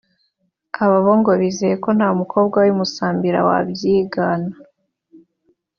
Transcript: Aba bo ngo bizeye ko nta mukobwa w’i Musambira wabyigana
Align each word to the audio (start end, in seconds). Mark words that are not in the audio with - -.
Aba 0.83 0.97
bo 1.05 1.13
ngo 1.19 1.31
bizeye 1.41 1.75
ko 1.83 1.89
nta 1.97 2.09
mukobwa 2.19 2.57
w’i 2.63 2.73
Musambira 2.77 3.39
wabyigana 3.47 4.51